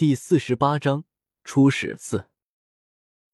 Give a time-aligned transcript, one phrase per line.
[0.00, 1.04] 第四十八章
[1.44, 2.30] 出使四。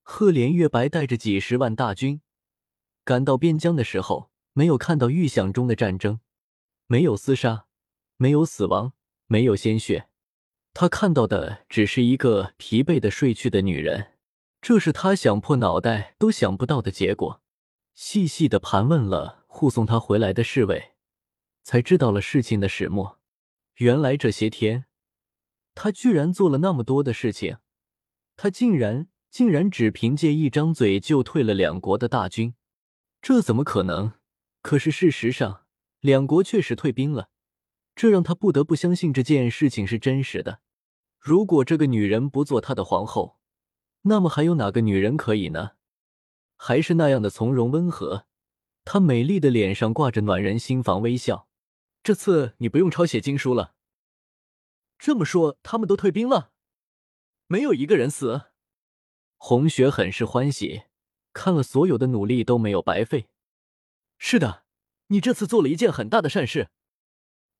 [0.02, 2.20] 赫连月白带着几十万大军
[3.04, 6.18] 赶到边疆的时候，没有看到预想中的战争，
[6.88, 7.66] 没有厮杀，
[8.16, 8.94] 没有死亡，
[9.28, 10.08] 没有鲜血，
[10.74, 14.14] 他看到的只是一个疲惫的睡去的女人。
[14.60, 17.40] 这是他想破脑袋都想不到的结果。
[17.94, 20.94] 细细的盘问了护送他回来的侍卫，
[21.62, 23.20] 才知道了事情的始末。
[23.76, 24.86] 原来这些天。
[25.76, 27.58] 他居然做了那么多的事情，
[28.34, 32.54] 他竟然竟然只凭借一张嘴就退了两国的大军，
[33.20, 34.14] 这怎么可能？
[34.62, 35.66] 可是事实上，
[36.00, 37.28] 两国确实退兵了，
[37.94, 40.60] 这让他不得不相信这件事情是真实的。
[41.20, 43.38] 如果这个女人不做他的皇后，
[44.02, 45.72] 那么还有哪个女人可以呢？
[46.56, 48.24] 还是那样的从容温和，
[48.84, 51.48] 她美丽的脸上挂着暖人心房微笑。
[52.02, 53.75] 这次你不用抄写经书了。
[54.98, 56.52] 这么说，他们都退兵了，
[57.46, 58.46] 没有一个人死。
[59.36, 60.84] 红雪很是欢喜，
[61.32, 63.28] 看了所有的努力都没有白费。
[64.18, 64.64] 是的，
[65.08, 66.70] 你这次做了一件很大的善事。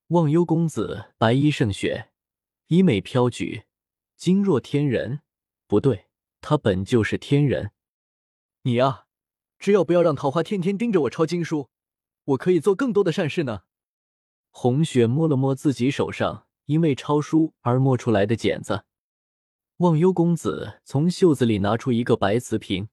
[0.09, 2.11] 忘忧公子白衣胜雪，
[2.69, 3.65] 衣袂飘举，
[4.17, 5.21] 惊若天人。
[5.67, 6.07] 不对，
[6.41, 7.73] 他本就是天人。
[8.63, 9.07] 你呀，
[9.59, 11.69] 只要不要让桃花天天盯着我抄经书，
[12.25, 13.65] 我可以做更多的善事呢。
[14.51, 16.46] 红雪摸了摸自己手上。
[16.67, 18.85] 因为抄书而摸出来的茧子，
[19.79, 22.89] 忘忧公子从袖子里拿出一个白瓷瓶，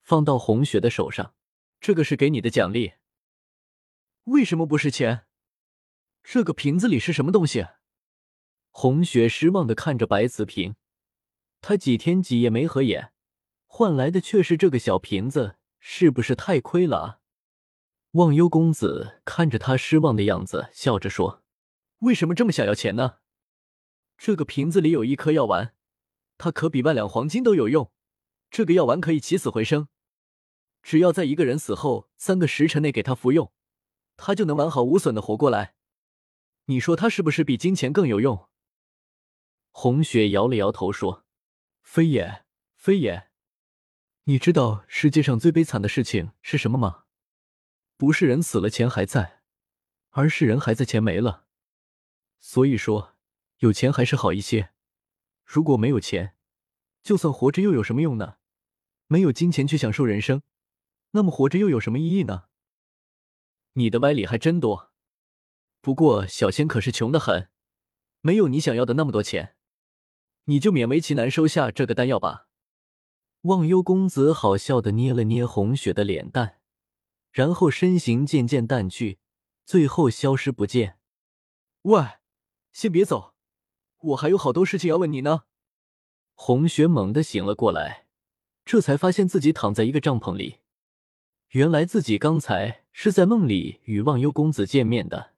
[0.00, 1.34] 放到红雪的手上。
[1.80, 2.92] 这个是给你的奖励。
[4.24, 5.26] 为什么不是钱？
[6.22, 7.66] 这个瓶子里是什么东西？
[8.70, 10.76] 红雪失望的看着白瓷瓶，
[11.60, 13.12] 他几天几夜没合眼，
[13.66, 17.20] 换来的却是这个小瓶子，是不是太亏了？
[18.12, 21.39] 忘忧公子看着他失望的样子，笑着说。
[22.00, 23.18] 为什么这么想要钱呢？
[24.16, 25.74] 这个瓶子里有一颗药丸，
[26.38, 27.92] 它可比万两黄金都有用。
[28.50, 29.88] 这个药丸可以起死回生，
[30.82, 33.52] 只要在一个人死后三个时辰内给他服用，
[34.16, 35.74] 他就能完好无损的活过来。
[36.64, 38.48] 你说他是不是比金钱更有用？
[39.70, 41.24] 红雪摇了摇头说
[41.82, 42.44] ：“非也，
[42.74, 43.30] 非也。
[44.24, 47.04] 你知道世界上最悲惨的事情是什么吗？
[47.96, 49.42] 不是人死了钱还在，
[50.10, 51.46] 而是人还在钱没了。”
[52.40, 53.14] 所以说，
[53.58, 54.72] 有钱还是好一些。
[55.44, 56.34] 如果没有钱，
[57.02, 58.36] 就算活着又有什么用呢？
[59.06, 60.42] 没有金钱去享受人生，
[61.12, 62.44] 那么活着又有什么意义呢？
[63.74, 64.92] 你的歪理还真多。
[65.80, 67.50] 不过小仙可是穷得很，
[68.20, 69.56] 没有你想要的那么多钱，
[70.44, 72.48] 你就勉为其难收下这个丹药吧。
[73.42, 76.60] 忘忧公子好笑的捏了捏红雪的脸蛋，
[77.32, 79.18] 然后身形渐渐淡去，
[79.64, 80.98] 最后消失不见。
[81.82, 82.19] 喂！
[82.72, 83.34] 先别走，
[83.98, 85.42] 我还有好多事情要问你呢。
[86.34, 88.06] 红雪猛地醒了过来，
[88.64, 90.60] 这才发现自己躺在一个帐篷里。
[91.50, 95.34] 原来自己刚才是在梦里与忘忧公子见面的。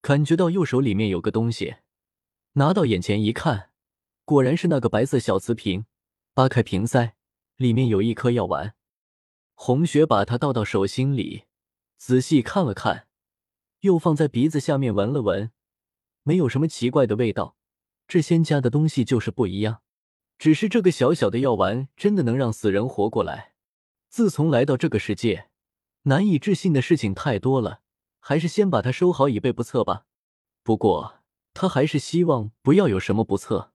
[0.00, 1.76] 感觉到右手里面有个东西，
[2.54, 3.70] 拿到眼前一看，
[4.24, 5.86] 果然是那个白色小瓷瓶。
[6.34, 7.14] 扒开瓶塞，
[7.56, 8.74] 里面有一颗药丸。
[9.54, 11.44] 红雪把它倒到手心里，
[11.96, 13.06] 仔细看了看，
[13.80, 15.52] 又放在鼻子下面闻了闻。
[16.22, 17.56] 没有什么奇怪的味道，
[18.06, 19.82] 这仙家的东西就是不一样。
[20.38, 23.54] 只是这个小小的药丸真的能让死人活过来？
[24.08, 25.48] 自从来到这个世界，
[26.02, 27.80] 难以置信的事情太多了，
[28.20, 30.06] 还是先把它收好以备不测吧。
[30.62, 31.20] 不过
[31.54, 33.71] 他还是希望不要有什么不测。